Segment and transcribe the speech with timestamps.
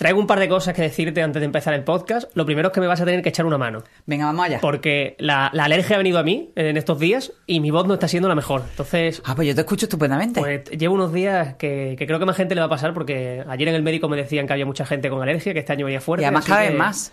[0.00, 2.30] Traigo un par de cosas que decirte antes de empezar el podcast.
[2.34, 3.82] Lo primero es que me vas a tener que echar una mano.
[4.06, 4.58] Venga, vamos allá.
[4.62, 7.92] Porque la, la alergia ha venido a mí en estos días y mi voz no
[7.92, 8.62] está siendo la mejor.
[8.70, 10.40] Entonces, Ah, pues yo te escucho estupendamente.
[10.40, 13.44] pues llevo unos días que, que creo que más gente le va a pasar porque
[13.46, 15.84] ayer en el médico me decían que había mucha gente con alergia, que este año
[15.84, 16.22] venía fuerte.
[16.22, 17.12] y además cada vez más.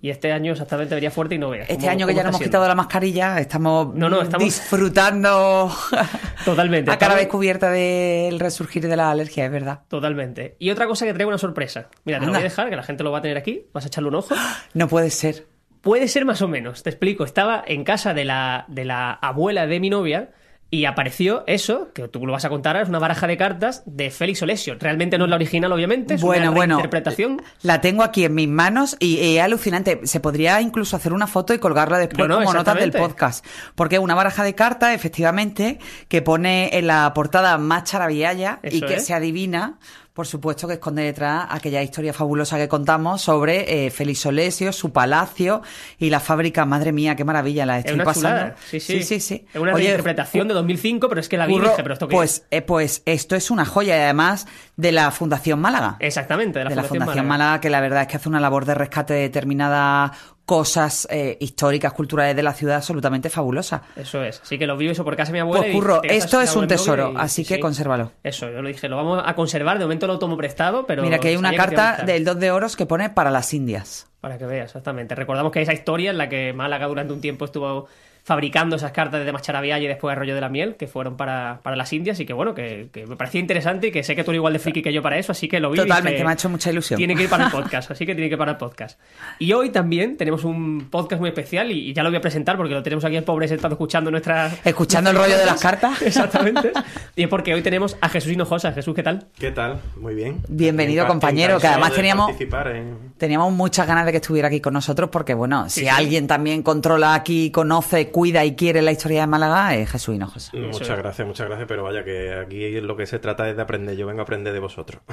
[0.00, 1.68] Y este año exactamente venía fuerte y no veas.
[1.68, 2.48] Este cómo- año que ya nos hemos siendo.
[2.50, 5.70] quitado la mascarilla, estamos, No, no, estamos- disfrutando
[6.46, 6.90] Totalmente.
[6.90, 9.80] a cara estamos- descubierta del resurgir de la alergia, es verdad.
[9.88, 10.56] Totalmente.
[10.58, 11.88] Y otra cosa que traigo una sorpresa.
[12.04, 13.66] Mira, te lo voy a dejar, que la gente lo va a tener aquí.
[13.72, 14.34] Vas a echarle un ojo.
[14.74, 15.46] No puede ser.
[15.80, 17.24] Puede ser más o menos, te explico.
[17.24, 20.30] Estaba en casa de la, de la abuela de mi novia
[20.74, 24.10] y apareció eso, que tú lo vas a contar, es una baraja de cartas de
[24.10, 24.74] Félix Olesio.
[24.80, 26.74] Realmente no es la original, obviamente, es bueno, una bueno.
[26.76, 27.42] interpretación.
[27.60, 30.00] La tengo aquí en mis manos y es alucinante.
[30.04, 33.44] Se podría incluso hacer una foto y colgarla después No, no, como notas del podcast.
[33.74, 38.80] Porque es una baraja de cartas, efectivamente, que pone en la portada más charabialla y
[38.80, 39.04] que es.
[39.04, 39.78] se adivina,
[40.12, 44.92] por supuesto, que esconde detrás aquella historia fabulosa que contamos sobre eh, Félix Olesio, su
[44.92, 45.62] palacio
[45.98, 46.66] y la fábrica.
[46.66, 48.28] Madre mía, qué maravilla la Es estoy una pasando.
[48.28, 48.56] chulada.
[48.68, 48.98] Sí, sí.
[48.98, 49.46] sí, sí, sí.
[49.52, 52.16] Es una Oye, reinterpretación de 2005, pero es que la vi dije, pero esto qué
[52.16, 54.46] pues, eh, pues esto es una joya y además
[54.76, 55.96] de la Fundación Málaga?
[55.98, 57.44] Exactamente, de la, de la Fundación, Fundación Málaga.
[57.44, 57.60] Málaga.
[57.60, 60.10] que la verdad es que hace una labor de rescate de determinadas
[60.52, 63.84] cosas eh, históricas, culturales de la ciudad absolutamente fabulosa.
[63.96, 64.42] Eso es.
[64.42, 65.62] Así que lo vi eso por casa mi abuela.
[65.62, 67.60] Pues curro, esto es un tesoro, y- así sí, que sí.
[67.62, 68.12] consérvalo.
[68.22, 69.78] Eso, yo lo dije, lo vamos a conservar.
[69.78, 71.04] De momento lo tomo prestado, pero.
[71.04, 74.08] Mira que hay una carta del 2 de oros que pone para las Indias.
[74.20, 75.14] Para que veas, exactamente.
[75.14, 77.86] Recordamos que hay esa historia en la que Málaga durante un tiempo estuvo
[78.24, 81.74] fabricando esas cartas de Macharavilla y después Arroyo de la Miel, que fueron para, para
[81.76, 84.30] las Indias, y que bueno, que, que me parecía interesante y que sé que tú
[84.30, 85.76] eres igual de friki que yo para eso, así que lo vi.
[85.78, 86.98] Totalmente, dije, me ha hecho mucha ilusión.
[86.98, 88.98] Tiene que ir para el podcast, así que tiene que ir para el podcast.
[89.38, 92.56] Y hoy también tenemos un podcast muy especial y, y ya lo voy a presentar
[92.56, 94.50] porque lo tenemos aquí el pobre sentado escuchando nuestra...
[94.64, 96.00] Escuchando el rollo de las cartas.
[96.02, 96.72] Exactamente.
[97.16, 98.72] Y es porque hoy tenemos a Jesús Hinojosa.
[98.72, 99.26] Jesús, ¿qué tal?
[99.38, 99.80] ¿Qué tal?
[100.00, 100.40] Muy bien.
[100.48, 104.74] Bienvenido, compañero, que además de teníamos- en- Teníamos muchas ganas de que estuviera aquí con
[104.74, 105.88] nosotros porque, bueno, si sí.
[105.88, 110.52] alguien también controla aquí, conoce, cuida y quiere la historia de Málaga, es Jesús Hinojosa.
[110.56, 113.96] Muchas gracias, muchas gracias, pero vaya que aquí lo que se trata es de aprender.
[113.96, 115.02] Yo vengo a aprender de vosotros.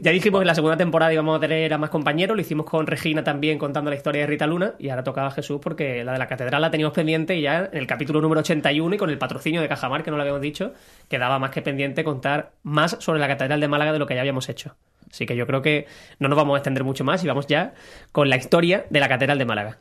[0.00, 2.66] Ya dijimos que en la segunda temporada íbamos a tener a más compañeros, lo hicimos
[2.66, 6.04] con Regina también contando la historia de Rita Luna y ahora tocaba a Jesús porque
[6.04, 8.98] la de la catedral la teníamos pendiente y ya en el capítulo número 81 y
[8.98, 10.72] con el patrocinio de Cajamar, que no lo habíamos dicho,
[11.08, 14.20] quedaba más que pendiente contar más sobre la catedral de Málaga de lo que ya
[14.20, 14.76] habíamos hecho.
[15.10, 15.86] Así que yo creo que
[16.18, 17.74] no nos vamos a extender mucho más y vamos ya
[18.10, 19.78] con la historia de la catedral de Málaga.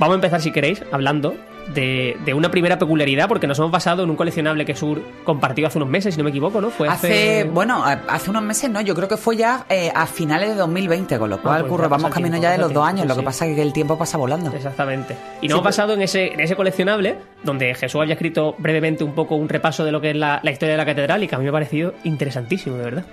[0.00, 1.34] Vamos a empezar, si queréis, hablando
[1.74, 5.66] de, de una primera peculiaridad, porque nos hemos basado en un coleccionable que Sur compartió
[5.66, 6.70] hace unos meses, si no me equivoco, ¿no?
[6.70, 7.40] Fue hace...
[7.40, 10.54] Hace, bueno, hace unos meses no, yo creo que fue ya eh, a finales de
[10.54, 13.14] 2020, con lo cual, pues curro, vamos camino tiempo, ya de los dos años, lo
[13.14, 14.50] que pasa es que el tiempo pasa volando.
[14.56, 15.14] Exactamente.
[15.42, 19.04] Y nos Sí, hemos basado en ese, en ese coleccionable, donde Jesús había escrito brevemente
[19.04, 21.28] un poco un repaso de lo que es la, la historia de la catedral y
[21.28, 23.04] que a mí me ha parecido interesantísimo, de verdad.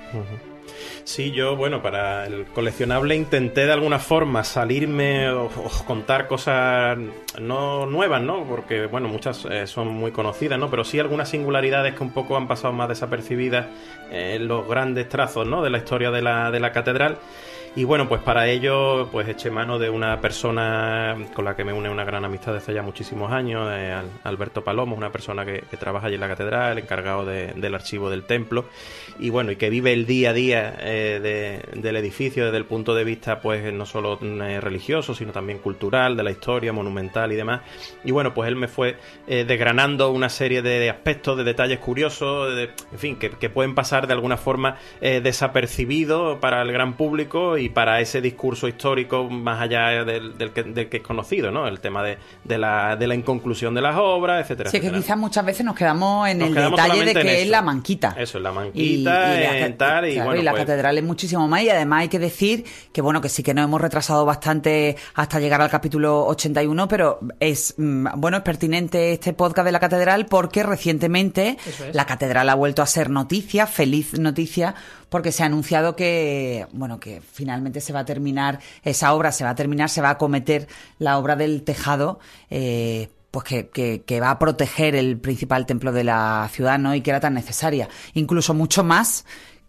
[1.03, 5.49] Sí, yo, bueno, para el coleccionable intenté de alguna forma salirme o,
[5.85, 6.97] contar cosas
[7.39, 8.43] no nuevas, ¿no?
[8.45, 10.69] Porque, bueno, muchas eh, son muy conocidas, ¿no?
[10.69, 13.67] Pero sí algunas singularidades que un poco han pasado más desapercibidas
[14.11, 15.61] en los grandes trazos, ¿no?
[15.63, 17.17] De la historia de la, de la catedral.
[17.77, 21.73] Y bueno, pues para ello, pues eché mano de una persona con la que me
[21.73, 25.61] une una gran amistad desde ya muchísimos años, eh, Al- Alberto Palomo, una persona que,
[25.77, 28.65] trabaja allí en la catedral, encargado de- del archivo del templo,
[29.19, 32.65] y bueno, y que vive el día a día eh, de- del edificio desde el
[32.65, 37.31] punto de vista, pues no solo eh, religioso, sino también cultural, de la historia, monumental
[37.31, 37.61] y demás.
[38.03, 42.55] Y bueno, pues él me fue eh, desgranando una serie de aspectos, de detalles curiosos,
[42.55, 47.55] de- en fin, que, pueden pasar de alguna forma eh, desapercibido para el gran público
[47.59, 51.67] y para ese discurso histórico más allá del, del que, del que es conocido, ¿no?
[51.67, 54.69] El tema de, de la, de la inconclusión de las obras, etcétera.
[54.69, 55.03] Sí, es que etcétera.
[55.03, 58.15] quizás muchas veces nos quedamos en Nos el quedamos detalle de que es la manquita.
[58.17, 60.97] Eso, la Y- manquita, y la en tal, y claro, bueno, y la pues- catedral
[60.97, 63.81] es muchísimo más y además hay que decir que bueno que sí que nos hemos
[63.81, 69.65] retrasado bastante hasta llegar al capítulo 81 pero es mm, bueno es pertinente este podcast
[69.65, 71.93] de la catedral porque recientemente es.
[71.95, 74.75] la catedral ha vuelto a ser noticia feliz noticia
[75.09, 79.43] porque se ha anunciado que bueno que finalmente se va a terminar esa obra se
[79.43, 80.67] va a terminar se va a acometer
[80.99, 82.19] la obra del tejado
[82.49, 86.95] eh, pues que, que- que va a proteger el principal templo de la ciudad, ¿no?
[86.95, 87.89] Y que era tan necesaria.
[88.13, 89.25] Incluso mucho más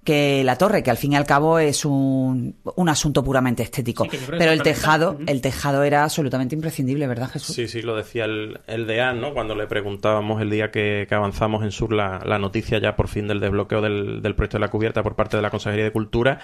[0.09, 4.07] que la torre, que al fin y al cabo es un, un asunto puramente estético.
[4.11, 7.55] Sí, Pero el tejado, el tejado era absolutamente imprescindible, ¿verdad, Jesús?
[7.55, 9.35] Sí, sí, lo decía el, el deán, ¿no?
[9.35, 13.09] Cuando le preguntábamos el día que, que avanzamos en Sur la, la noticia ya por
[13.09, 15.93] fin del desbloqueo del, del proyecto de la cubierta por parte de la Consejería de
[15.93, 16.41] Cultura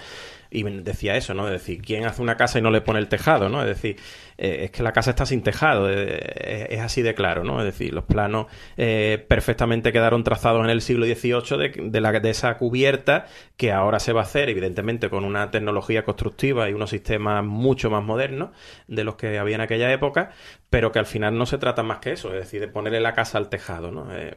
[0.51, 1.47] y decía eso, ¿no?
[1.47, 3.61] Es decir, ¿quién hace una casa y no le pone el tejado, ¿no?
[3.61, 3.97] Es decir,
[4.37, 7.59] eh, es que la casa está sin tejado, eh, es así de claro, ¿no?
[7.59, 8.47] Es decir, los planos
[8.77, 13.27] eh, perfectamente quedaron trazados en el siglo XVIII de, de, la, de esa cubierta
[13.57, 17.89] que ahora se va a hacer, evidentemente, con una tecnología constructiva y unos sistemas mucho
[17.89, 18.49] más modernos
[18.87, 20.31] de los que había en aquella época,
[20.69, 23.13] pero que al final no se trata más que eso, es decir, de ponerle la
[23.13, 24.15] casa al tejado, ¿no?
[24.15, 24.35] Eh,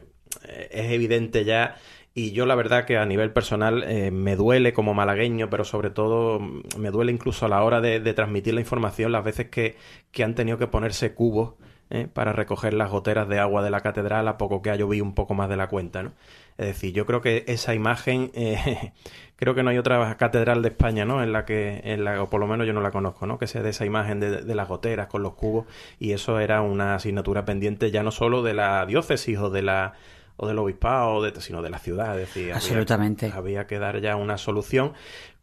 [0.71, 1.75] es evidente ya
[2.13, 5.89] y yo la verdad que a nivel personal eh, me duele como malagueño, pero sobre
[5.89, 9.77] todo mm, me duele incluso a la hora de, transmitir la información las veces que,
[10.11, 11.53] que han tenido que ponerse cubos
[11.89, 12.07] ¿eh?
[12.11, 15.13] para recoger las goteras de agua de la catedral a poco que ha llovido un
[15.13, 16.13] poco más de la cuenta, ¿no?
[16.57, 18.91] Es decir, yo creo que esa imagen, eh,
[19.35, 21.23] creo que no hay otra catedral de España, ¿no?
[21.23, 23.37] En la que, en la, o por lo menos yo no la conozco, ¿no?
[23.37, 25.67] Que sea de esa imagen de, de las goteras con los cubos
[25.99, 29.93] y eso era una asignatura pendiente ya no solo de la diócesis o de la
[30.41, 32.17] o del obispado, de, sino de la ciudad.
[32.17, 33.25] Es decir, Absolutamente.
[33.25, 34.93] Había, había, que dar ya una solución.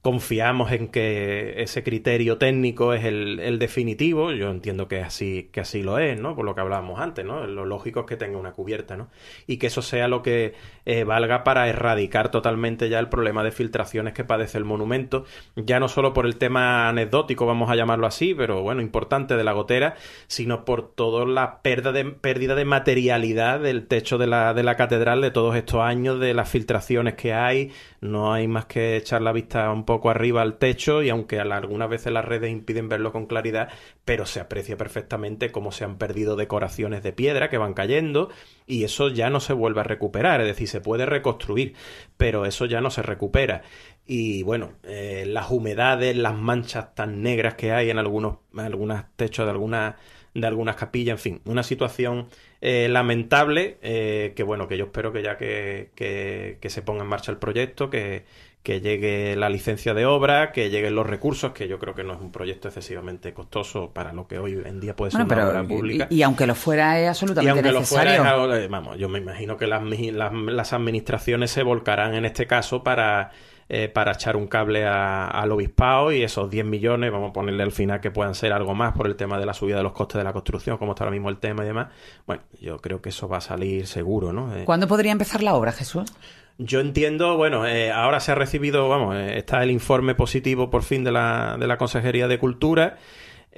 [0.06, 4.30] Confiamos en que ese criterio técnico es el, el, definitivo.
[4.30, 6.36] Yo entiendo que así, que así lo es, ¿no?
[6.36, 7.44] Por lo que hablábamos antes, ¿no?
[7.48, 9.08] Lo lógico es que tenga una cubierta, ¿no?
[9.48, 10.54] Y que eso sea lo que
[10.84, 15.24] eh, valga para erradicar totalmente ya el problema de filtraciones que padece el monumento.
[15.56, 19.42] Ya no solo por el tema anecdótico, vamos a llamarlo así, pero bueno, importante de
[19.42, 19.96] la gotera,
[20.28, 24.76] sino por toda la pérdida de, pérdida de materialidad del techo de la, de la
[24.76, 27.72] catedral de todos estos años, de las filtraciones que hay.
[28.06, 31.88] No hay más que echar la vista un poco arriba al techo y aunque algunas
[31.88, 33.68] veces las redes impiden verlo con claridad,
[34.04, 38.30] pero se aprecia perfectamente cómo se han perdido decoraciones de piedra que van cayendo
[38.66, 41.74] y eso ya no se vuelve a recuperar, es decir, se puede reconstruir,
[42.16, 43.62] pero eso ya no se recupera.
[44.06, 49.04] Y bueno, eh, las humedades, las manchas tan negras que hay en algunos, en algunos
[49.16, 49.96] techos de algunas
[50.40, 52.28] de algunas capillas, en fin, una situación
[52.60, 57.02] eh, lamentable eh, que bueno, que yo espero que ya que, que, que, se ponga
[57.02, 58.24] en marcha el proyecto, que,
[58.62, 62.14] que llegue la licencia de obra, que lleguen los recursos, que yo creo que no
[62.14, 65.50] es un proyecto excesivamente costoso para lo que hoy en día puede ser bueno, una
[65.52, 66.06] pero, obra pública.
[66.10, 68.10] Y, y, aunque lo fuera es absolutamente y aunque necesario.
[68.10, 72.14] Lo fuera, es algo, vamos, yo me imagino que las, las, las administraciones se volcarán
[72.14, 73.30] en este caso para
[73.68, 77.62] eh, para echar un cable a, al obispado y esos 10 millones, vamos a ponerle
[77.62, 79.92] al final que puedan ser algo más por el tema de la subida de los
[79.92, 81.88] costes de la construcción, como está ahora mismo el tema y demás.
[82.26, 84.54] Bueno, yo creo que eso va a salir seguro, ¿no?
[84.54, 86.12] Eh, ¿Cuándo podría empezar la obra, Jesús?
[86.58, 90.84] Yo entiendo, bueno, eh, ahora se ha recibido, vamos, eh, está el informe positivo por
[90.84, 92.96] fin de la, de la Consejería de Cultura.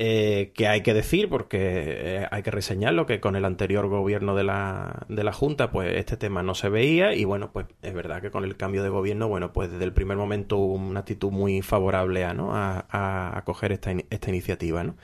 [0.01, 4.37] Eh, que hay que decir, porque eh, hay que reseñarlo, que con el anterior gobierno
[4.37, 7.95] de la, de la Junta, pues este tema no se veía y bueno, pues es
[7.95, 11.01] verdad que con el cambio de gobierno, bueno, pues desde el primer momento hubo una
[11.01, 12.55] actitud muy favorable a, ¿no?
[12.55, 14.95] a, a, a coger esta, esta iniciativa, ¿no?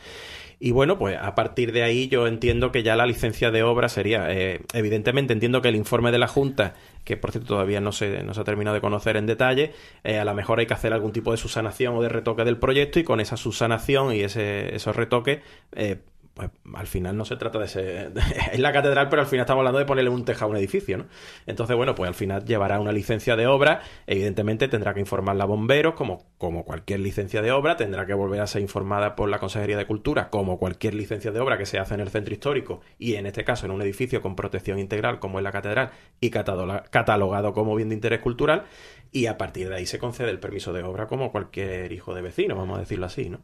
[0.64, 3.90] Y bueno, pues a partir de ahí yo entiendo que ya la licencia de obra
[3.90, 6.72] sería, eh, evidentemente entiendo que el informe de la Junta,
[7.04, 9.74] que por cierto todavía no se, no se ha terminado de conocer en detalle,
[10.04, 12.56] eh, a lo mejor hay que hacer algún tipo de subsanación o de retoque del
[12.56, 15.40] proyecto y con esa subsanación y ese, esos retoques,
[15.76, 15.98] eh,
[16.34, 18.12] pues al final no se trata de ser...
[18.52, 20.98] es la catedral, pero al final estamos hablando de ponerle un tejado a un edificio,
[20.98, 21.06] ¿no?
[21.46, 25.46] Entonces, bueno, pues al final llevará una licencia de obra, evidentemente tendrá que informarla a
[25.46, 29.38] bomberos, como, como cualquier licencia de obra, tendrá que volver a ser informada por la
[29.38, 32.80] Consejería de Cultura, como cualquier licencia de obra que se hace en el centro histórico,
[32.98, 36.30] y en este caso en un edificio con protección integral, como es la catedral, y
[36.30, 38.64] catalogado como bien de interés cultural,
[39.12, 42.22] y a partir de ahí se concede el permiso de obra como cualquier hijo de
[42.22, 43.40] vecino, vamos a decirlo así, ¿no?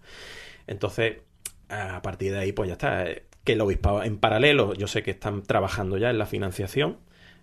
[0.66, 1.18] Entonces,
[1.70, 3.04] a partir de ahí, pues ya está.
[3.44, 6.98] Que el obispado, en paralelo, yo sé que están trabajando ya en la financiación,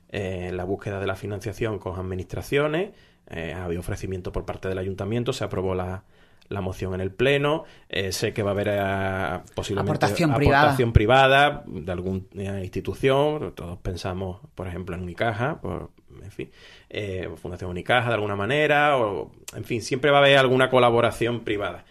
[0.09, 2.91] eh, en la búsqueda de la financiación con administraciones.
[3.29, 6.03] Eh, había ofrecimiento por parte del ayuntamiento, se aprobó la,
[6.49, 7.65] la moción en el pleno.
[7.89, 11.63] Eh, sé que va a haber eh, posiblemente aportación, aportación privada.
[11.63, 11.63] privada.
[11.65, 13.53] de alguna institución.
[13.55, 15.89] Todos pensamos, por ejemplo, en Unicaja, por,
[16.23, 16.49] en fin,
[16.89, 21.41] eh, Fundación Unicaja de alguna manera, o en fin, siempre va a haber alguna colaboración
[21.41, 21.85] privada.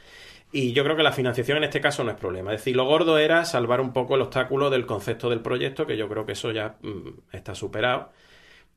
[0.53, 2.53] Y yo creo que la financiación en este caso no es problema.
[2.53, 5.97] Es decir, lo gordo era salvar un poco el obstáculo del concepto del proyecto, que
[5.97, 8.11] yo creo que eso ya mm, está superado.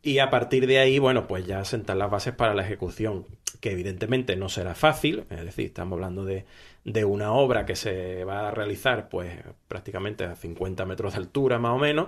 [0.01, 3.25] Y a partir de ahí, bueno, pues ya sentar las bases para la ejecución,
[3.59, 6.45] que evidentemente no será fácil, es decir, estamos hablando de,
[6.85, 11.59] de una obra que se va a realizar pues prácticamente a 50 metros de altura
[11.59, 12.07] más o menos,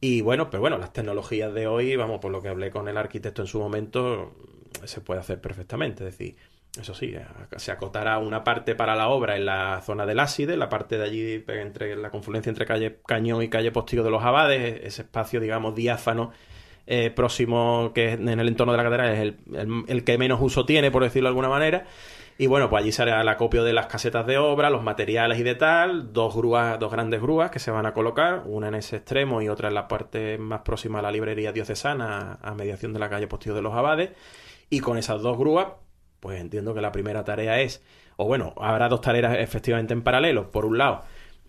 [0.00, 2.96] y bueno, pero bueno, las tecnologías de hoy, vamos, por lo que hablé con el
[2.96, 4.34] arquitecto en su momento,
[4.84, 6.36] se puede hacer perfectamente, es decir,
[6.80, 7.14] eso sí,
[7.56, 11.04] se acotará una parte para la obra en la zona del Áside, la parte de
[11.04, 15.38] allí entre la confluencia entre calle Cañón y calle Postigo de los Abades, ese espacio,
[15.38, 16.32] digamos, diáfano
[16.86, 20.66] eh, próximo que en el entorno de la catedral es el, el, que menos uso
[20.66, 21.86] tiene, por decirlo de alguna manera.
[22.36, 25.44] Y bueno, pues allí será el acopio de las casetas de obra, los materiales y
[25.44, 28.96] de tal, dos grúas, dos grandes grúas que se van a colocar, una en ese
[28.96, 32.98] extremo y otra en la parte más próxima a la librería diocesana, a mediación de
[32.98, 34.10] la calle Postillo de los Abades.
[34.68, 35.68] Y con esas dos grúas,
[36.24, 37.82] pues entiendo que la primera tarea es,
[38.16, 40.50] o bueno, habrá dos tareas efectivamente en paralelo.
[40.50, 41.02] Por un lado,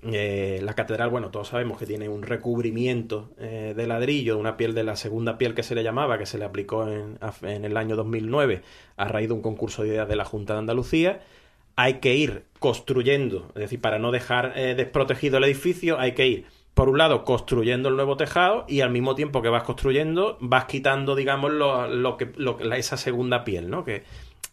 [0.03, 4.58] eh, la catedral, bueno, todos sabemos que tiene un recubrimiento eh, de ladrillo, de una
[4.58, 7.63] piel de la segunda piel que se le llamaba, que se le aplicó en, en,
[7.63, 8.63] el año 2009
[8.98, 11.22] a raíz de un concurso de ideas de la Junta de Andalucía.
[11.77, 16.27] Hay que ir construyendo, es decir, para no dejar eh, desprotegido el edificio, hay que
[16.27, 20.38] ir, por un lado, construyendo el nuevo tejado y al mismo tiempo que vas construyendo,
[20.41, 23.86] vas quitando, digamos, lo, lo que, lo, esa segunda piel, ¿no?
[23.86, 24.03] Que,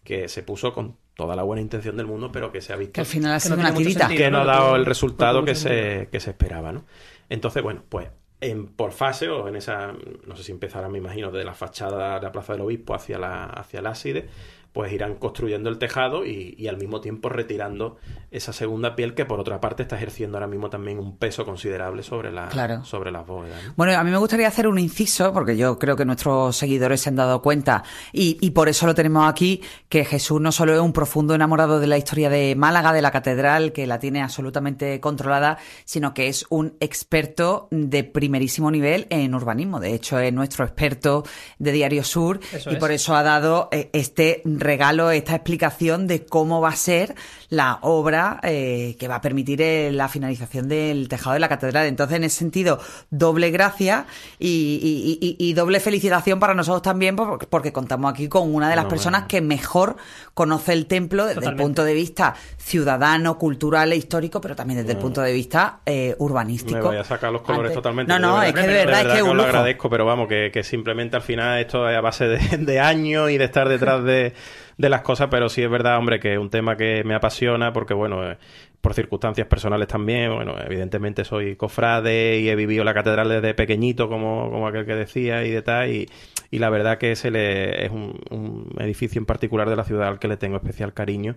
[0.04, 2.94] que se puso con toda la buena intención del mundo, pero que se ha visto
[2.94, 4.08] que al final ha sido una tirita.
[4.08, 6.84] que no ha dado el resultado que se, que se esperaba, ¿no?
[7.28, 8.08] Entonces, bueno, pues
[8.40, 9.92] en, por fase o en esa,
[10.26, 13.18] no sé si empezará, me imagino, de la fachada de la Plaza del Obispo hacia
[13.18, 14.28] la, hacia el ábside,
[14.72, 17.96] pues irán construyendo el tejado y, al mismo tiempo retirando
[18.30, 22.02] esa segunda piel que por otra parte está ejerciendo ahora mismo también un peso considerable
[22.02, 23.60] sobre, la, sobre las bóvedas.
[23.76, 27.10] Bueno, a mí me gustaría hacer un inciso, porque yo creo que nuestros seguidores se
[27.10, 29.60] han dado cuenta y, y por eso lo tenemos aquí,
[29.90, 33.10] que Jesús no solo es un profundo enamorado de la historia de Málaga, de la
[33.10, 39.34] catedral, que la tiene absolutamente controlada, sino que es un experto de primerísimo nivel en
[39.34, 39.80] urbanismo.
[39.80, 41.24] De hecho, es nuestro experto
[41.58, 46.60] de Diario Sur y por eso ha dado eh, este regalo esta explicación de cómo
[46.60, 47.14] va a ser
[47.48, 51.86] la obra eh, que va a permitir eh, la finalización del tejado de la catedral.
[51.86, 54.06] Entonces, en ese sentido, doble gracia
[54.38, 59.42] y, doble felicitación para nosotros también, porque, contamos aquí con una de las personas que
[59.42, 59.96] mejor
[60.32, 64.92] conoce el templo desde el punto de vista ciudadano, cultural e histórico, pero también desde
[64.92, 66.78] el punto de vista eh, urbanístico.
[66.78, 68.10] Me voy a sacar los colores totalmente.
[68.10, 71.22] No, no, es que de verdad, es que, lo agradezco, pero vamos, que, simplemente al
[71.22, 74.32] final esto es a base de, de años y de estar detrás de
[74.76, 77.72] de las cosas, pero sí es verdad, hombre, que es un tema que me apasiona
[77.72, 78.38] porque, bueno, eh,
[78.80, 84.08] por circunstancias personales también, bueno, evidentemente soy cofrade y he vivido la catedral desde pequeñito,
[84.08, 86.08] como, como aquel que decía, y de tal, y,
[86.50, 90.08] y la verdad que ese le, es un, un edificio en particular de la ciudad
[90.08, 91.36] al que le tengo especial cariño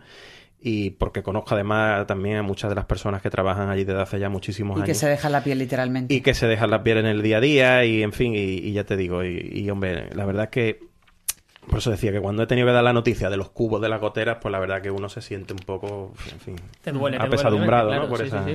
[0.68, 4.20] y porque conozco además también a muchas de las personas que trabajan allí desde hace
[4.20, 4.88] ya muchísimos años.
[4.88, 6.12] Y que se dejan la piel literalmente.
[6.12, 8.40] Y que se dejan la piel en el día a día y en fin, y,
[8.40, 10.80] y ya te digo, y, y, hombre, la verdad es que
[11.70, 13.90] por eso decía que cuando he tenido que dar la noticia de los cubos de
[13.90, 17.18] las goteras, pues la verdad que uno se siente un poco, en fin, te duele,
[17.18, 18.08] apesadumbrado, ¿no?
[18.08, 18.46] Por esa...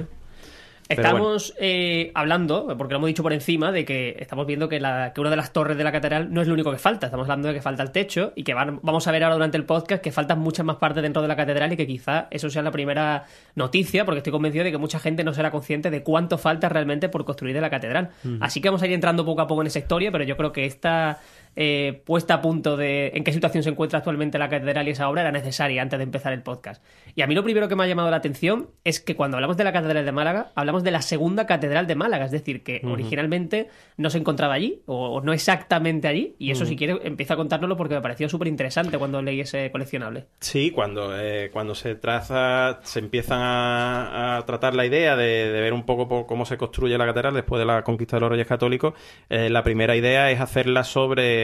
[0.90, 5.12] Estamos eh, hablando, porque lo hemos dicho por encima, de que estamos viendo que, la,
[5.12, 7.06] que una de las torres de la catedral no es lo único que falta.
[7.06, 9.64] Estamos hablando de que falta el techo y que vamos a ver ahora durante el
[9.64, 12.62] podcast que faltan muchas más partes dentro de la catedral y que quizá eso sea
[12.62, 13.24] la primera
[13.54, 17.08] noticia, porque estoy convencido de que mucha gente no será consciente de cuánto falta realmente
[17.08, 18.10] por construir de la catedral.
[18.40, 20.50] Así que vamos a ir entrando poco a poco en esa historia, pero yo creo
[20.50, 21.20] que esta
[21.56, 25.08] eh, puesta a punto de en qué situación se encuentra actualmente la catedral y esa
[25.08, 26.82] obra era necesaria antes de empezar el podcast.
[27.14, 29.56] Y a mí lo primero que me ha llamado la atención es que cuando hablamos
[29.56, 32.80] de la catedral de Málaga, hablamos de la segunda catedral de Málaga, es decir, que
[32.84, 37.36] originalmente no se encontraba allí, o, no exactamente allí, y eso si quiere empieza a
[37.36, 40.26] contárnoslo porque me pareció súper interesante cuando leí ese coleccionable.
[40.40, 45.84] Sí, cuando, eh, cuando se traza, se empiezan a, tratar la idea de, ver un
[45.84, 48.94] poco cómo se construye la catedral después de la conquista de los reyes católicos,
[49.28, 51.39] eh, la primera idea es hacerla sobre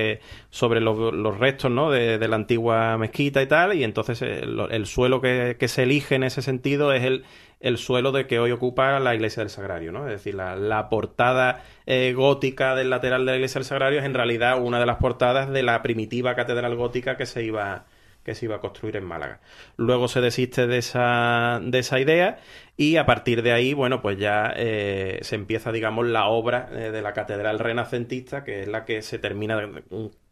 [0.50, 1.90] sobre, los, restos ¿no?
[1.90, 6.22] de, la antigua mezquita y tal, y entonces eh, el, suelo que, se elige en
[6.22, 7.24] ese sentido es el,
[7.60, 10.06] el suelo de que hoy ocupa la iglesia del Sagrario, ¿no?
[10.06, 14.14] Es decir, la, portada eh, gótica del lateral de la iglesia del Sagrario es en
[14.14, 17.86] realidad una de las portadas de la primitiva catedral gótica que se iba
[18.26, 19.38] que se iba a construir en Málaga.
[19.76, 22.38] Luego se desiste de esa, de esa idea
[22.76, 26.90] y a partir de ahí, bueno, pues ya eh, se empieza, digamos, la obra eh,
[26.90, 29.70] de la catedral renacentista, que es la que se termina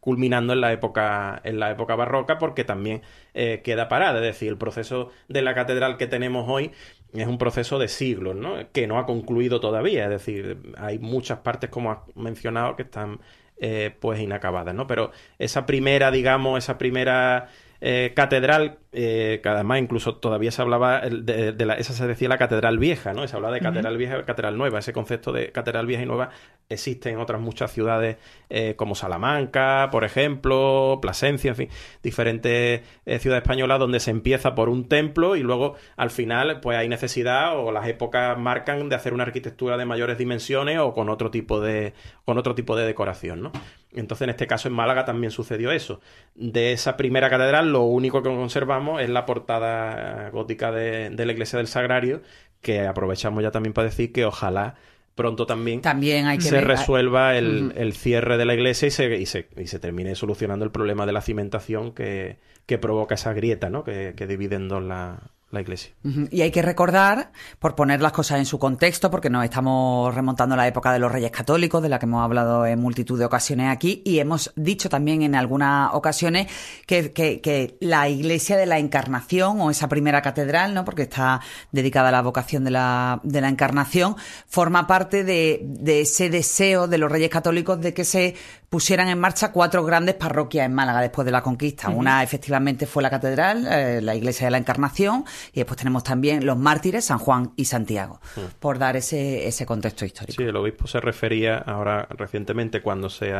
[0.01, 3.01] culminando en la época, en la época barroca, porque también
[3.33, 4.19] eh, queda parada.
[4.19, 6.71] Es decir, el proceso de la catedral que tenemos hoy
[7.13, 8.57] es un proceso de siglos, ¿no?
[8.73, 10.03] Que no ha concluido todavía.
[10.03, 13.21] Es decir, hay muchas partes, como has mencionado, que están
[14.01, 14.85] pues inacabadas, ¿no?
[14.85, 17.47] Pero esa primera, digamos, esa primera
[18.15, 22.79] catedral, eh, que además incluso todavía se hablaba de, la, esa se decía la catedral
[22.79, 23.27] vieja, ¿no?
[23.27, 24.79] Se hablaba de catedral vieja y catedral nueva.
[24.79, 26.29] Ese concepto de catedral vieja y nueva
[26.69, 28.15] existe en otras muchas ciudades
[28.49, 31.69] eh, como Salamanca, por ejemplo, Plasencia, en fin,
[32.01, 32.83] diferentes
[33.19, 37.59] ciudades españolas donde se empieza por un templo y luego al final pues hay necesidad
[37.59, 41.59] o las épocas marcan de hacer una arquitectura de mayores dimensiones o con otro tipo
[41.59, 43.51] de con otro tipo de decoración, ¿no?
[43.95, 46.01] Entonces, en este caso, en Málaga también sucedió eso.
[46.35, 51.57] De esa primera catedral, lo único que conservamos es la portada gótica de, la iglesia
[51.57, 52.21] del Sagrario,
[52.61, 54.75] que aprovechamos ya también para decir que ojalá
[55.15, 58.91] pronto también, También hay que se ver- resuelva el, el cierre de la iglesia y
[58.91, 63.15] se, y, se, y se termine solucionando el problema de la cimentación que, que provoca
[63.15, 63.83] esa grieta ¿no?
[63.85, 65.19] que, que divide en dos la,
[65.55, 65.91] la iglesia.
[66.29, 70.53] Y hay que recordar, por poner las cosas en su contexto, porque nos estamos remontando
[70.53, 73.25] a la época de los Reyes Católicos, de la que hemos hablado en multitud de
[73.25, 76.47] ocasiones aquí, y hemos dicho también en algunas ocasiones
[76.85, 80.85] que, la iglesia de la Encarnación, o esa primera catedral, ¿no?
[80.85, 84.15] porque está dedicada a la vocación de la, Encarnación,
[84.47, 88.35] forma parte de ese deseo de los Reyes Católicos de que se
[88.75, 91.87] pusieran en marcha cuatro grandes parroquias en Málaga después de la conquista.
[91.87, 96.45] Una efectivamente fue la catedral, eh, la iglesia de la Encarnación, y después tenemos también
[96.45, 98.19] los mártires, San Juan y Santiago,
[98.59, 100.41] por dar ese, ese contexto histórico.
[100.41, 103.31] Sí, el obispo se refería ahora recientemente cuando se,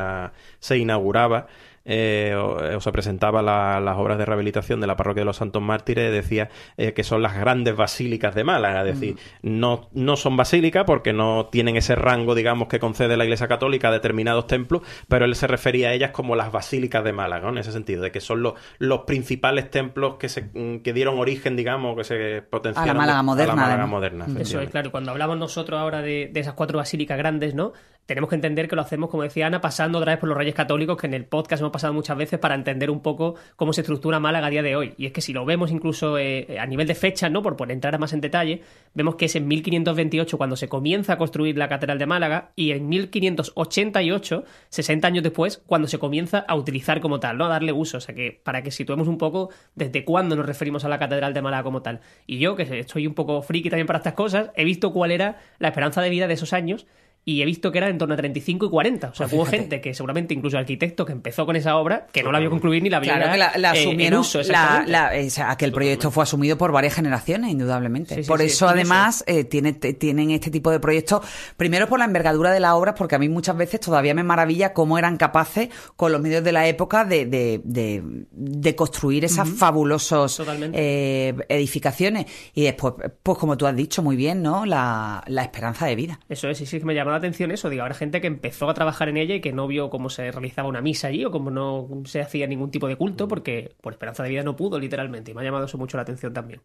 [0.60, 1.48] se inauguraba
[1.86, 5.38] eh, o, o se presentaba la- las obras de rehabilitación de la parroquia de los
[5.38, 10.16] Santos Mártires, decía eh, que son las grandes basílicas de Málaga, es decir, no, no
[10.18, 14.48] son basílicas porque no tienen ese rango, digamos, que concede la Iglesia Católica a determinados
[14.48, 17.50] templos, pero él se refería a ellas como las basílicas de Málaga, ¿no?
[17.50, 20.50] en ese sentido, de que son los, los principales templos que, se,
[20.84, 24.26] que dieron origen, digamos, que se potenciaron Málaga moderna, a la Málaga moderna.
[24.40, 24.92] Eso es, claro.
[24.92, 27.74] Cuando hablamos nosotros ahora de, de esas cuatro basílicas grandes, ¿no?
[28.06, 30.54] Tenemos que entender que lo hacemos, como decía Ana, pasando otra vez por los Reyes
[30.54, 33.82] Católicos, que en el podcast hemos pasado muchas veces para entender un poco cómo se
[33.82, 34.94] estructura Málaga a día de hoy.
[34.98, 37.42] Y es que si lo vemos incluso eh, a nivel de fechas, ¿no?
[37.42, 38.62] Por, por entrar más en detalle,
[38.94, 42.72] vemos que es en 1528 cuando se comienza a construir la Catedral de Málaga y
[42.72, 47.46] en 1588, 60 años después, cuando se comienza a utilizar como tal, ¿no?
[47.46, 47.98] A darle uso.
[47.98, 51.34] O sea que para que situemos un poco desde cuándo nos referimos a la Catedral
[51.34, 52.02] de Málaga como tal.
[52.28, 55.40] Y yo, que estoy un poco friki también para estas cosas, he visto cuál era
[55.58, 56.86] la esperanza de vida de esos años
[57.28, 59.08] y he visto que era en torno a 35 y 40.
[59.10, 59.58] O sea, Pues hubo fíjate.
[59.58, 62.84] gente que seguramente incluso arquitecto que empezó con esa obra, que no la vio concluir
[62.84, 65.66] ni la vio Claro que la, la eh, asumieron, uso, la, la- o sea, que
[65.66, 68.14] el proyecto fue asumido por varias generaciones, indudablemente.
[68.16, 71.22] Sí, sí, por sí, eso, es además, eh, tiene, tienen este tipo de proyectos,
[71.58, 74.74] primero por la envergadura de las obras, porque a mí muchas veces todavía me maravilla
[74.74, 79.50] cómo eran capaces, con los medios de la época, de, de, de, de construir esas
[79.50, 80.78] fabulosas Totalmente.
[80.80, 82.26] eh, edificaciones.
[82.54, 84.66] Y después, pues como tú has dicho muy bien, ¿no?
[84.66, 86.20] La, la esperanza de vida.
[86.30, 87.70] Eso es, sí, sí, que me llamó la atención eso.
[87.70, 90.32] Digo, habrá gente que empezó a trabajar en ella y que no vio cómo se
[90.32, 93.94] realizaba una misa allí o cómo no se hacía ningún tipo de culto porque por
[93.94, 95.32] esperanza de vida no pudo, literalmente.
[95.32, 96.62] Y me ha llamado eso mucho la atención también.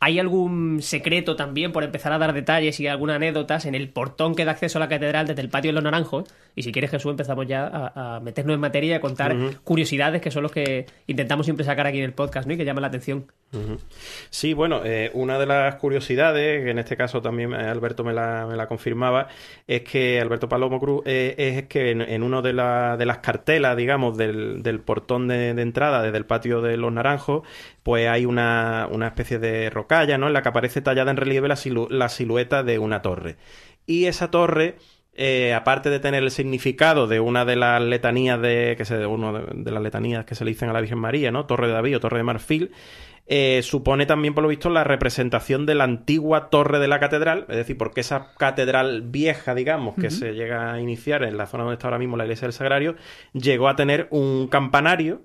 [0.00, 4.36] ¿Hay algún secreto también, por empezar a dar detalles y algunas anécdotas, en el portón
[4.36, 6.24] que da acceso a la catedral desde el patio de los naranjos?
[6.54, 10.22] Y si quieres, Jesús, empezamos ya a, a meternos en materia y a contar curiosidades
[10.22, 12.54] que son los que intentamos siempre sacar aquí en el podcast ¿no?
[12.54, 13.26] y que llaman la atención.
[14.28, 18.12] Sí, bueno, eh, una de las curiosidades, que en este caso también eh, Alberto me
[18.12, 19.28] la, me la confirmaba,
[19.66, 24.18] es que Alberto Palomo Cruz, eh, es que en, una de, de las cartelas, digamos,
[24.18, 27.42] del, portón de, entrada desde el patio de los Naranjos,
[27.82, 30.26] pues hay una, especie de rocalla, ¿no?
[30.26, 33.36] En la que aparece tallada en relieve la, silu- la silueta de una torre.
[33.86, 34.76] Y esa torre...
[35.56, 39.70] aparte de tener el significado de una de las letanías de que se uno de
[39.72, 41.44] las letanías que se le dicen a la Virgen María, ¿no?
[41.46, 42.70] Torre de David o Torre de Marfil,
[43.30, 47.44] eh, supone también, por lo visto, la representación de la antigua torre de la catedral,
[47.50, 51.64] es decir, porque esa catedral vieja, digamos, que se llega a iniciar en la zona
[51.64, 52.96] donde está ahora mismo la iglesia del Sagrario,
[53.34, 55.20] llegó a tener un campanario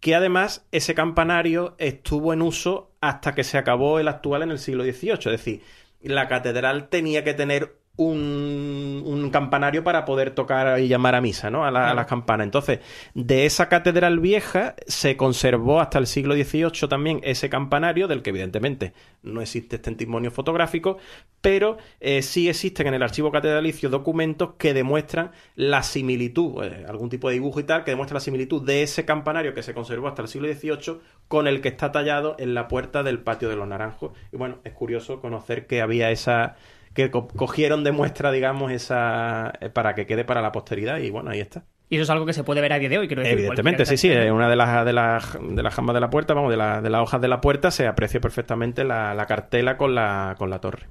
[0.00, 4.58] que además ese campanario estuvo en uso hasta que se acabó el actual en el
[4.58, 5.62] siglo XVIII, es decir,
[6.02, 11.50] la catedral tenía que tener un, un campanario para poder tocar y llamar a misa,
[11.50, 11.64] ¿no?
[11.64, 12.44] A, la- a las campanas.
[12.44, 12.80] Entonces,
[13.14, 18.30] de esa catedral vieja se conservó hasta el siglo XVIII también ese campanario, del que
[18.30, 20.98] evidentemente no existe este testimonio fotográfico,
[21.40, 27.08] pero eh, sí existen en el archivo catedralicio documentos que demuestran la similitud, eh, algún
[27.08, 30.08] tipo de dibujo y tal, que demuestra la similitud de ese campanario que se conservó
[30.08, 33.56] hasta el siglo XVIII con el que está tallado en la puerta del patio de
[33.56, 34.12] los Naranjos.
[34.32, 36.56] Y bueno, es curioso conocer que había esa
[36.96, 41.10] que co- cogieron de muestra, digamos, esa eh, para que quede para la posteridad y
[41.10, 41.62] bueno, ahí está.
[41.88, 43.24] Y eso es algo que se puede ver a día de hoy, decir.
[43.24, 46.34] Evidentemente, sí, sí, en una de las de las de las jambas de la puerta,
[46.34, 49.76] vamos, de, la- de las hojas de la puerta se aprecia perfectamente la, la cartela
[49.76, 50.88] con la con la torre.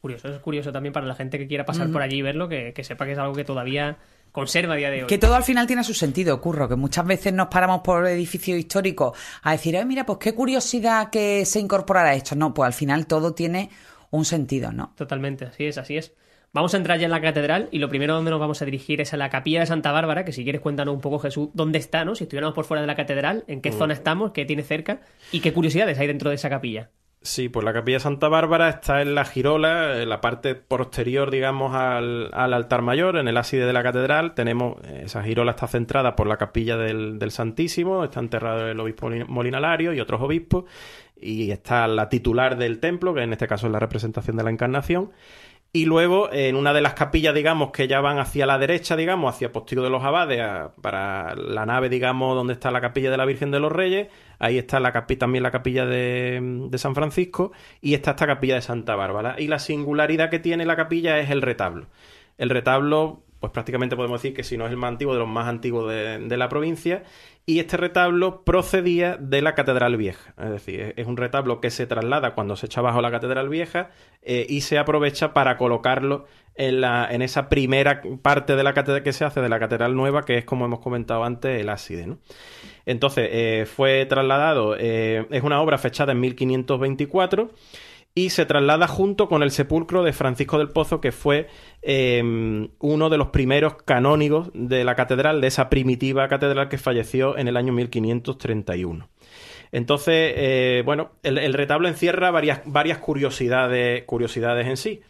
[0.00, 2.72] Curioso, es curioso también para la gente que quiera pasar por allí y verlo, que,
[2.72, 3.98] que sepa que es algo que todavía
[4.32, 5.06] conserva a día de hoy.
[5.06, 8.58] Que todo al final tiene su sentido, Curro, que muchas veces nos paramos por edificios
[8.58, 12.34] históricos a decir, ay, mira, pues qué curiosidad que se incorporara esto.
[12.34, 13.70] No, pues al final todo tiene
[14.12, 14.92] un sentido, ¿no?
[14.96, 16.14] Totalmente, así es, así es.
[16.52, 19.00] Vamos a entrar ya en la catedral y lo primero donde nos vamos a dirigir
[19.00, 21.78] es a la capilla de Santa Bárbara, que si quieres cuéntanos un poco Jesús, dónde
[21.78, 22.14] está, ¿no?
[22.14, 25.00] Si estuviéramos por fuera de la catedral, en qué zona estamos, qué tiene cerca
[25.32, 26.90] y qué curiosidades hay dentro de esa capilla.
[27.24, 31.72] Sí, pues la capilla Santa Bárbara está en la girola, en la parte posterior, digamos,
[31.72, 34.34] al, al altar mayor, en el ábside de la catedral.
[34.34, 38.80] Tenemos, eh, esa girola está centrada por la capilla del, del Santísimo, está enterrado el
[38.80, 40.64] obispo Molin- Molinalario y otros obispos,
[41.16, 44.50] y está la titular del templo, que en este caso es la representación de la
[44.50, 45.12] Encarnación.
[45.74, 49.34] Y luego, en una de las capillas, digamos, que ya van hacia la derecha, digamos,
[49.34, 50.38] hacia Postigo de los Abades,
[50.82, 54.08] para la nave, digamos, donde está la capilla de la Virgen de los Reyes,
[54.38, 54.82] ahí está
[55.18, 59.36] también la capilla de, de, San Francisco, y está esta capilla de Santa Bárbara.
[59.38, 61.86] Y la singularidad que tiene la capilla es el retablo.
[62.36, 65.28] El retablo, pues prácticamente podemos decir que si no es el más antiguo, de los
[65.28, 67.02] más antiguos de la provincia,
[67.44, 70.34] y este retablo procedía de la Catedral Vieja.
[70.40, 73.90] Es decir, es un retablo que se traslada cuando se echa abajo la Catedral Vieja
[74.22, 79.02] eh, y se aprovecha para colocarlo en, la, en esa primera parte de la catedral
[79.02, 82.06] que se hace de la Catedral Nueva, que es, como hemos comentado antes, el ábside.
[82.06, 82.18] ¿no?
[82.86, 87.50] Entonces, eh, fue trasladado, eh, es una obra fechada en 1524
[88.14, 91.48] y se traslada junto con el sepulcro de Francisco del Pozo, que fue
[91.80, 97.38] em, uno de los primeros canónigos de la catedral, de esa primitiva catedral que falleció
[97.38, 99.08] en el año 1531.
[99.72, 105.00] Entonces, eh, bueno, el, retablo encierra varias, curiosidades, curiosidades en sí.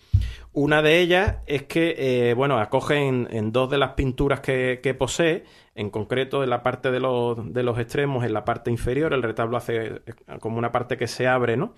[0.53, 4.95] Una de ellas es que, eh, bueno, acoge en, dos de las pinturas que, que
[4.95, 5.43] posee,
[5.75, 9.23] en concreto en la parte de los, de los extremos, en la parte inferior, el
[9.23, 10.03] retablo hace
[10.41, 11.75] como una parte que se abre, ¿no?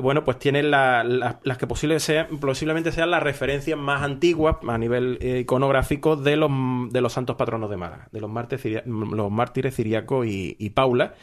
[0.00, 6.16] Bueno, pues tiene las que posiblemente sean las referencias más antiguas a nivel eh, iconográfico
[6.16, 6.50] de los,
[6.90, 11.14] de los santos patronos de Málaga, de los, mártires, los mártires Ciriaco y Paula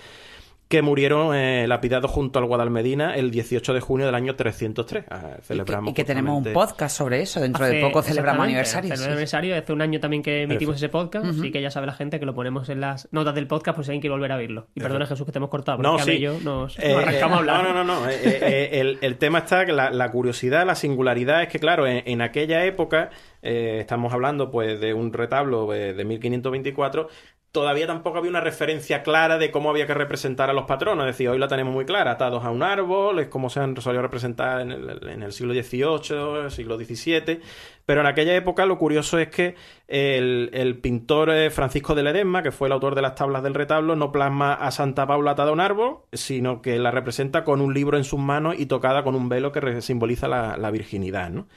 [0.67, 5.05] que murieron eh, lapidados junto al Guadalmedina el 18 de junio del año 303.
[5.09, 7.39] Ah, celebramos y que, tenemos un podcast sobre eso.
[7.39, 8.93] Dentro de poco celebramos aniversario.
[8.93, 11.93] Hace aniversario, hace un año también que emitimos ese podcast, así que ya sabe la
[11.93, 14.67] gente que lo ponemos en las notas del podcast, pues hay que volver a verlo.
[14.73, 16.19] Y perdona Jesús que te hemos cortado, porque no, sí.
[16.19, 17.63] yo nos, eh, arrancamos a hablar.
[17.63, 18.09] No, no, no.
[18.09, 22.65] el, el, tema está que la, curiosidad, la singularidad es que, claro, en, en aquella
[22.65, 23.11] época,
[23.43, 27.07] eh, estamos hablando pues de un retablo de 1524,
[27.55, 31.05] todavía tampoco había una referencia clara de cómo había que representar a los patronos.
[31.05, 33.77] Es decir, hoy la tenemos muy clara, atados a un árbol, es como se han
[33.77, 37.39] resolvido representar en el, en el siglo XVIII, siglo XVII.
[37.85, 39.55] Pero en aquella época lo curioso es que
[39.87, 43.95] el, pintor eh, Francisco de Ledesma, que fue el autor de las tablas del retablo,
[43.95, 47.73] no plasma a Santa Paula atada a un árbol, sino que la representa con un
[47.73, 51.29] libro en sus manos y tocada con un velo que simboliza la, virginidad.
[51.29, 51.47] ¿no?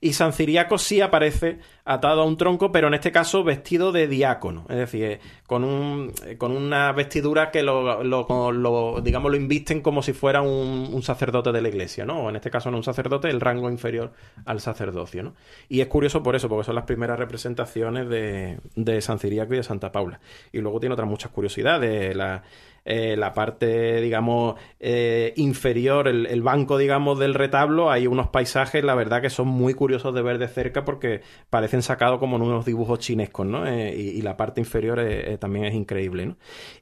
[0.00, 4.08] Y San Ciriaco sí aparece atado a un tronco, pero en este caso vestido de
[4.08, 9.80] diácono, es decir, eh, con, un, eh, con una vestidura que lo, digamos, lo invisten
[9.80, 12.24] como si fuera un, un, sacerdote de la iglesia, ¿no?
[12.24, 14.12] O en este caso no un sacerdote, el rango inferior
[14.44, 15.34] al sacerdocio, ¿no?
[15.80, 19.62] Es curioso por eso, porque son las primeras representaciones de, de San Ciriaco y de
[19.62, 20.20] Santa Paula.
[20.52, 22.14] Y luego tiene otras muchas curiosidades.
[22.16, 22.42] La,
[22.88, 28.94] eh, la parte, digamos, eh, inferior, el, banco, digamos, del retablo, hay unos paisajes, la
[28.94, 32.64] verdad, que son muy curiosos de ver de cerca porque parecen sacados como en unos
[32.64, 33.66] dibujos chinescos, ¿no?
[33.66, 35.00] Eh, y, la parte inferior
[35.40, 36.36] también es increíble, ¿no?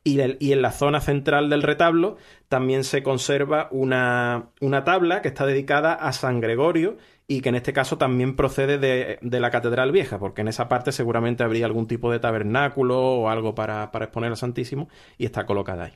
[0.05, 2.19] Y, y, en la zona central del retablo
[2.51, 7.55] también se conserva una, una tabla que está dedicada a San Gregorio y que en
[7.55, 11.87] este caso también procede de, la Catedral Vieja, porque en esa parte seguramente habría algún
[11.87, 15.93] tipo de tabernáculo o algo para, exponer al Santísimo y está colocada ahí.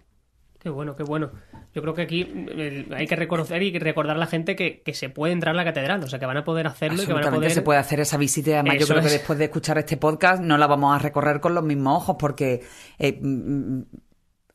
[0.59, 1.31] Qué bueno, qué bueno.
[1.73, 2.47] Yo creo que aquí
[2.93, 6.03] hay que reconocer y recordar a la gente que, se puede entrar a la catedral,
[6.03, 7.53] o sea, que van a poder hacerlo y que van a poder...
[7.53, 8.59] se puede hacer esa visita.
[8.59, 11.55] Además, yo creo que después de escuchar este podcast no la vamos a recorrer con
[11.55, 12.63] los mismos ojos porque
[12.99, 13.21] eh,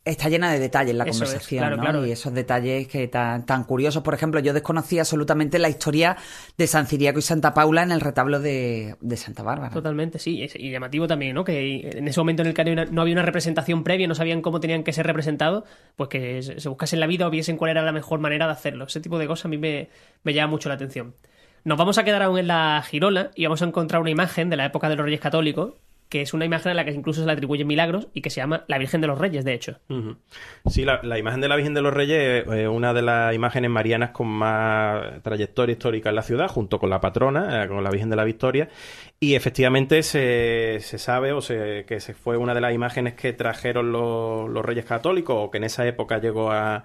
[0.06, 2.06] está llena de detalles la conversación, ¿no?
[2.06, 4.04] Y esos detalles que tan, tan curiosos.
[4.04, 6.18] Por ejemplo, yo desconocía absolutamente la historia
[6.58, 9.74] de San Ciriaco y Santa Paula en el retablo de, Santa Bárbara.
[9.74, 10.46] Totalmente, sí.
[10.56, 11.44] Y llamativo también, ¿no?
[11.44, 14.60] Que en ese momento en el que no había una representación previa, no sabían cómo
[14.60, 15.64] tenían que ser representados,
[15.96, 18.86] pues que se buscasen la vida o viesen cuál era la mejor manera de hacerlo.
[18.86, 19.90] Ese tipo de cosas a mí me,
[20.24, 21.16] me llama mucho la atención.
[21.64, 24.58] Nos vamos a quedar aún en la Girola y vamos a encontrar una imagen de
[24.58, 25.76] la época de los Reyes Católicos
[26.14, 28.40] que es una imagen a la que incluso se le atribuyen milagros y que se
[28.40, 29.80] llama la Virgen de los Reyes, de hecho.
[30.68, 34.12] Sí, la, imagen de la Virgen de los Reyes es una de las imágenes marianas
[34.12, 38.12] con más trayectoria histórica en la ciudad, junto con la patrona, eh, con la Virgen
[38.12, 38.70] de la Victoria,
[39.20, 43.92] y efectivamente se, sabe o se, que se fue una de las imágenes que trajeron
[43.92, 46.84] los, los Reyes Católicos o que en esa época llegó a,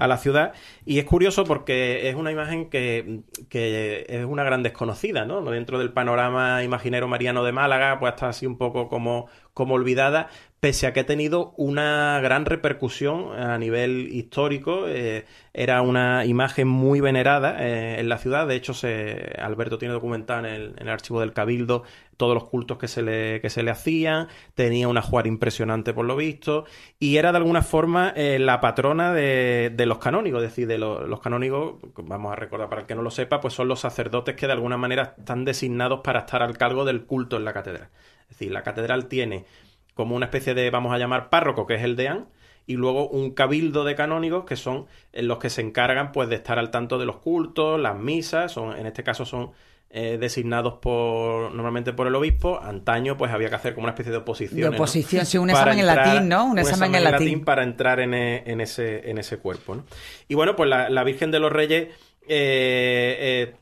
[0.00, 0.52] a la ciudad.
[0.84, 5.42] Y es curioso porque es una imagen que, es una gran desconocida, ¿no?
[5.42, 10.28] Dentro del panorama imaginero mariano de Málaga, pues está así un poco como, como olvidada,
[10.58, 14.88] pese a que ha tenido una gran repercusión a nivel histórico.
[14.88, 18.46] Eh, era una imagen muy venerada eh, en la ciudad.
[18.46, 21.82] De hecho, se, Alberto tiene documentado en el, archivo del Cabildo
[22.20, 24.28] todos los cultos que se, le, que se le hacían.
[24.54, 26.66] Tenía una juar impresionante por lo visto.
[26.98, 30.42] Y era de alguna forma eh, la patrona de, de, los canónigos.
[30.42, 33.54] Es decir, de los canónigos, vamos a recordar para el que no lo sepa, pues
[33.54, 37.38] son los sacerdotes que de alguna manera están designados para estar al cargo del culto
[37.38, 37.88] en la catedral.
[38.24, 39.46] Es decir, la catedral tiene
[39.94, 42.28] como una especie de, vamos a llamar, párroco, que es el deán,
[42.66, 46.58] y luego un cabildo de canónigos que son los que se encargan pues de estar
[46.58, 49.52] al tanto de los cultos, las misas, son, en este caso son
[49.92, 52.60] eh, designados por normalmente por el obispo.
[52.62, 54.70] Antaño, pues había que hacer como una especie de oposición.
[54.70, 56.44] De oposición, sí, un examen en latín, ¿no?
[56.44, 57.44] Un, examen, en latín.
[57.44, 59.74] para entrar en, e, en, ese, en ese cuerpo.
[59.74, 59.84] ¿no?
[60.28, 61.88] Y bueno, pues la, Virgen de los Reyes.
[62.28, 63.54] Eh, eh,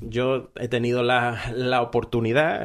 [0.00, 2.62] yo he tenido la, la oportunidad,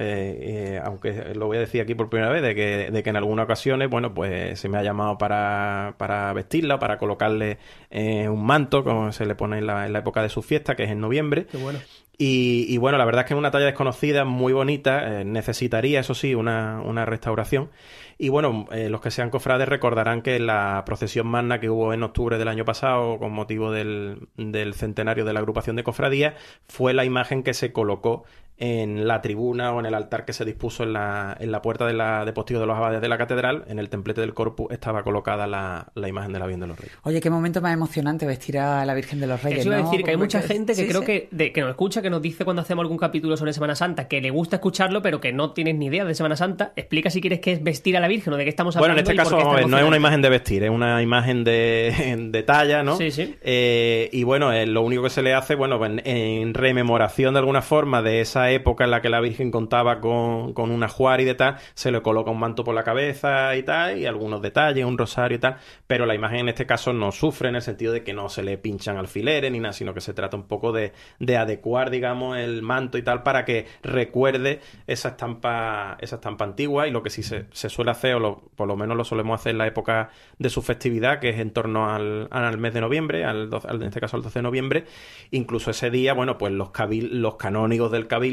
[0.86, 3.44] aunque lo voy a decir aquí por primera vez, de que, de que en algunas
[3.44, 7.58] ocasiones, bueno, pues se me ha llamado para, para vestirla, para colocarle
[7.92, 10.84] un manto, como se le pone en la, en la, época de su fiesta, que
[10.84, 11.46] es en noviembre.
[11.48, 11.80] Qué bueno.
[12.16, 16.14] Y, bueno, la verdad es que es una talla desconocida, muy bonita, eh, necesitaría, eso
[16.14, 17.72] sí, una, una restauración.
[18.20, 22.04] Y bueno, eh, los que sean cofrades recordarán que la procesión magna que hubo en
[22.04, 26.36] octubre del año pasado, con motivo del, del centenario de la agrupación de cofradías,
[26.68, 28.26] fue la imagen que se colocó
[28.58, 31.86] en la tribuna o en el altar que se dispuso en la, en la puerta
[31.86, 34.72] de, la, de postigo de los abades de la catedral, en el templete del corpus,
[34.72, 36.96] estaba colocada la, la, imagen de la Virgen de los Reyes.
[37.04, 39.62] Oye, qué momento más emocionante vestir a la Virgen de los Reyes.
[39.62, 42.10] Eso iba a decir que hay mucha gente que creo que, que nos escucha, que
[42.10, 45.34] nos dice cuando hacemos algún capítulo sobre Semana Santa, que le gusta escucharlo, pero que
[45.34, 46.74] no tienes ni idea de Semana Santa.
[46.76, 48.94] Explica si quieres qué es vestir a la Virgen o de qué estamos hablando.
[48.94, 52.44] Bueno, en este caso, no es una imagen de vestir, es una imagen de, de
[52.44, 52.98] talla, ¿no?
[52.98, 53.36] Sí, sí.
[53.42, 57.40] Eh, y bueno, eh, lo único que se le hace, bueno, en, en rememoración de
[57.40, 61.30] alguna forma de esa época en la que la Virgen contaba con, con una juari
[61.30, 64.86] y tal, se le coloca un manto por la cabeza y tal, y algunos detalles,
[64.86, 67.94] un rosario y tal, pero la imagen en este caso no sufre en el sentido
[67.94, 70.72] de que no se le pinchan alfileres ni nada, sino que se trata un poco
[70.72, 76.46] de, de adecuar, digamos, el manto y tal para que recuerde esa estampa, esa estampa
[76.46, 79.40] antigua y lo que sí se, se suele hacer, o por lo menos lo solemos
[79.40, 82.82] hacer en la época de su festividad, que es en torno al, al mes de
[82.82, 84.86] noviembre, al, en este caso al 12 de noviembre,
[85.32, 88.33] incluso ese día, bueno, pues los, cabil, los canónigos del cabildo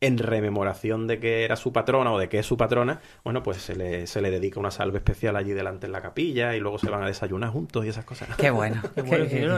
[0.00, 3.58] en rememoración de que era su patrona o de que es su patrona, bueno, pues
[3.58, 6.78] se le, se le dedica una salve especial allí delante en la capilla y luego
[6.78, 8.28] se van a desayunar juntos y esas cosas.
[8.36, 8.82] Qué bueno.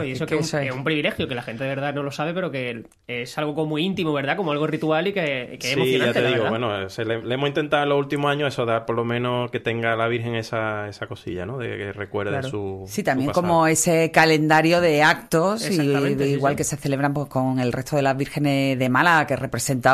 [0.05, 2.51] y eso que, es, un, privilegio, que la gente de verdad no lo sabe, pero
[2.51, 4.37] que es algo como muy íntimo, ¿verdad?
[4.37, 7.89] Como algo ritual y que, que sí, ya te digo, bueno, le, hemos intentado en
[7.89, 11.45] los últimos años eso, dar por lo menos que tenga la Virgen esa, esa cosilla,
[11.45, 11.57] ¿no?
[11.57, 16.77] De que recuerde su Sí, también como ese calendario de actos, y, igual que se
[16.77, 19.35] celebran pues, con el resto de las vírgenes de Málaga, que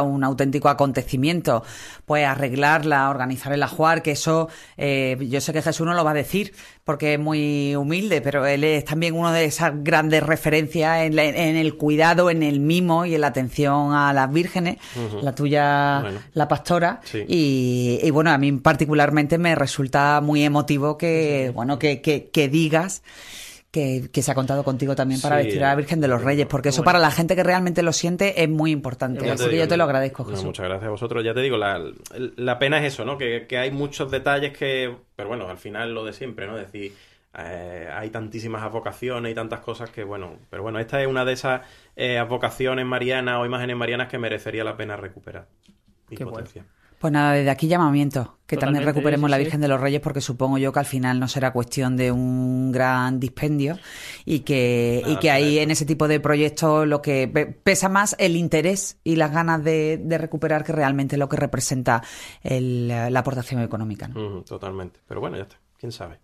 [0.01, 1.63] un auténtico acontecimiento,
[2.05, 6.11] pues arreglarla, organizar el ajuar, que eso eh, yo sé que Jesús no lo va
[6.11, 10.99] a decir porque es muy humilde, pero él es también una de esas grandes referencias
[10.99, 14.77] en, el cuidado, en el mimo y en la atención a las vírgenes,
[15.21, 21.79] la tuya, la pastora, y, bueno, a mí particularmente me resulta muy emotivo que, bueno,
[21.79, 23.01] que, que, que digas
[23.75, 26.69] que, se ha contado contigo también para vestir a la Virgen de los Reyes, porque
[26.69, 29.29] eso para la gente que realmente lo siente es muy importante.
[29.29, 30.45] Así que yo te lo agradezco, Jesús.
[30.45, 31.23] muchas gracias a vosotros.
[31.23, 31.83] Ya te digo, la,
[32.38, 33.17] la pena es eso, ¿no?
[33.17, 36.57] Que, hay muchos detalles que, pero bueno, al final lo de siempre, ¿no?
[36.57, 36.93] Es decir,
[37.38, 41.33] eh, hay tantísimas advocaciones y tantas cosas que, bueno, pero bueno, esta es una de
[41.33, 41.61] esas
[41.97, 45.47] eh, advocaciones marianas o imágenes marianas que merecería la pena recuperar
[46.09, 46.25] y Qué
[46.99, 50.58] pues nada, desde aquí llamamiento, que también recuperemos la Virgen de los Reyes, porque supongo
[50.58, 53.77] yo que al final no será cuestión de un gran dispendio
[54.23, 57.27] y que, y que ahí en ese tipo de proyectos lo que
[57.63, 62.01] pesa más el interés y las ganas de, recuperar que realmente lo que representa
[62.43, 64.10] la aportación económica.
[64.45, 64.99] totalmente.
[65.08, 65.60] Pero bueno, ya está.
[65.77, 66.19] ¿Quién sabe?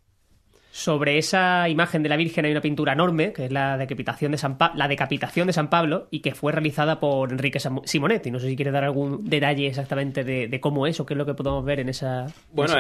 [0.74, 4.38] Sobre esa imagen de la Virgen hay una pintura enorme, que es la decapitación de
[4.38, 8.32] San, la decapitación de San Pablo, y que fue realizada por Enrique Simonetti.
[8.32, 11.26] No sé si quiere dar algún detalle exactamente de, cómo es o qué es lo
[11.26, 12.28] que podemos ver en esa.
[12.54, 12.74] Bueno,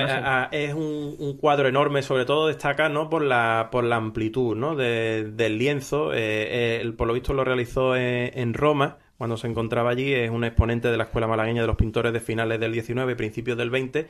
[0.51, 3.09] es un, cuadro enorme, sobre todo destaca ¿no?
[3.09, 4.75] por, la, por la amplitud ¿no?
[4.75, 6.11] del lienzo.
[6.13, 10.89] Eh, por lo visto lo realizó en, Roma, cuando se encontraba allí, es un exponente
[10.89, 14.07] de la Escuela Malagueña de los Pintores de finales del 19 y principios del 20,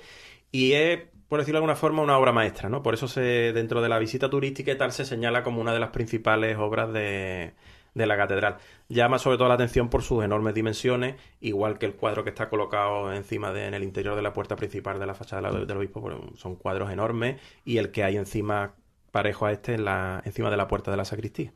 [0.51, 0.99] y es
[1.31, 2.83] por decirlo de alguna forma, una obra maestra, ¿no?
[2.83, 5.79] Por eso se, dentro de la visita turística y tal se señala como una de
[5.79, 7.53] las principales obras de,
[7.93, 8.57] de la catedral.
[8.89, 12.49] Llama sobre todo la atención por sus enormes dimensiones, igual que el cuadro que está
[12.49, 16.03] colocado encima de, en el interior de la puerta principal de la fachada del, obispo,
[16.35, 18.75] son cuadros enormes, y el que hay encima,
[19.11, 21.53] parejo a este, en la, encima de la puerta de la sacristía.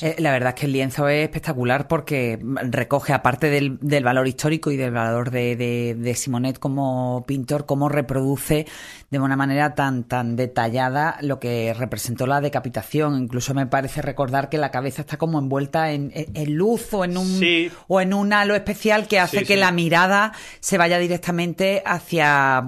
[0.00, 2.38] Eh, la verdad es que el lienzo es espectacular porque
[2.70, 8.66] recoge, aparte del, valor histórico y del valor de, Simonet como pintor, cómo reproduce
[9.10, 13.18] de una manera tan, tan detallada lo que representó la decapitación.
[13.22, 16.12] Incluso me parece recordar que la cabeza está como envuelta en,
[16.46, 17.40] luz o en un
[17.88, 22.64] o en un halo especial que hace que la mirada se vaya directamente hacia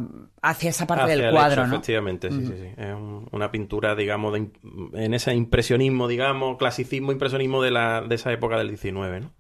[0.48, 2.68] hacia esa parte del cuadro, Efectivamente, sí, sí, sí.
[2.76, 2.94] Es
[3.32, 8.68] una pintura, digamos, en ese impresionismo, digamos, clasicismo, impresionismo de, la, de esa época del
[8.68, 9.32] 19, ¿no?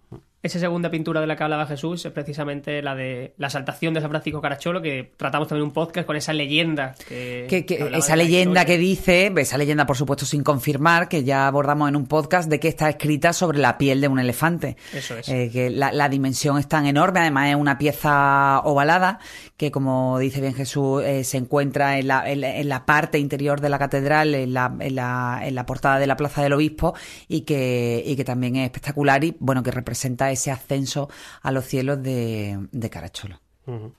[0.46, 4.00] Esa segunda pintura de la que hablaba Jesús es precisamente la de la saltación de
[4.00, 6.94] San Francisco Caracholo, que tratamos también un podcast con esa leyenda.
[7.08, 11.88] Que, que, esa leyenda que dice, esa leyenda por supuesto sin confirmar, que ya abordamos
[11.88, 14.76] en un podcast, de que está escrita sobre la piel de un elefante.
[14.92, 15.28] Eso es.
[15.28, 19.18] Eh, que la, dimensión es tan enorme, además es una pieza ovalada,
[19.56, 23.68] que como dice bien Jesús, eh, se encuentra en la, en, la, parte interior de
[23.68, 26.94] la catedral, en la, en la, en la portada de la Plaza del Obispo,
[27.26, 31.08] y que, y que también es espectacular y bueno, que representa ese ascenso
[31.42, 33.40] a los cielos de, de Caracholo.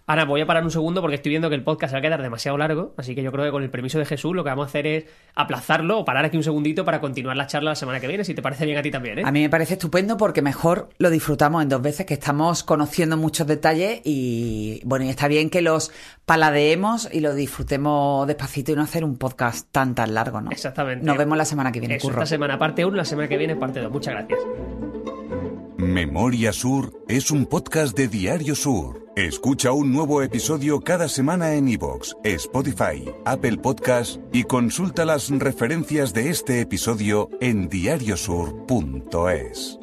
[0.06, 2.22] Ahora voy a parar un segundo porque estoy viendo que el podcast va a quedar
[2.22, 4.66] demasiado largo, así que yo creo que con el permiso de Jesús lo que vamos
[4.66, 8.00] a hacer es aplazarlo o parar aquí un segundito para continuar la charla la semana
[8.00, 9.20] que viene, si te parece bien a ti también.
[9.20, 9.24] ¿eh?
[9.26, 13.18] A mí me parece estupendo porque mejor lo disfrutamos en dos veces, que estamos conociendo
[13.18, 15.92] muchos detalles y bueno, y está bien que los
[16.26, 20.52] paladeemos y lo disfrutemos despacito y no hacer un podcast tan tan largo, ¿no?
[20.52, 21.06] Exactamente.
[21.06, 23.82] Nos vemos la semana que viene, Esta semana parte 1, la semana que viene parte
[23.82, 23.92] 2.
[23.92, 24.40] Muchas gracias.
[25.78, 29.06] Memoria Sur es un podcast de Diario Sur.
[29.16, 36.16] Escucha un nuevo episodio cada semana en iVoox, Spotify, Apple Podcast y consulta las referencias
[36.16, 39.78] de este episodio en diariosur.es.